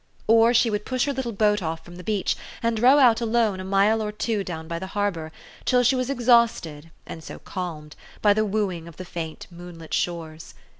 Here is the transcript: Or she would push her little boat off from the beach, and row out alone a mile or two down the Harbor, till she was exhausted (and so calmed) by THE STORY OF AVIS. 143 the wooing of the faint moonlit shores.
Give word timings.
Or 0.25 0.51
she 0.51 0.71
would 0.71 0.83
push 0.83 1.05
her 1.05 1.13
little 1.13 1.31
boat 1.31 1.61
off 1.61 1.85
from 1.85 1.95
the 1.97 2.03
beach, 2.03 2.35
and 2.63 2.79
row 2.79 2.97
out 2.97 3.21
alone 3.21 3.59
a 3.59 3.63
mile 3.63 4.01
or 4.01 4.11
two 4.11 4.43
down 4.43 4.67
the 4.67 4.87
Harbor, 4.87 5.31
till 5.63 5.83
she 5.83 5.95
was 5.95 6.09
exhausted 6.09 6.89
(and 7.05 7.23
so 7.23 7.37
calmed) 7.37 7.95
by 8.19 8.33
THE 8.33 8.41
STORY 8.41 8.47
OF 8.47 8.47
AVIS. 8.47 8.55
143 8.55 8.57
the 8.57 8.57
wooing 8.65 8.87
of 8.87 8.97
the 8.97 9.05
faint 9.05 9.47
moonlit 9.51 9.93
shores. 9.93 10.55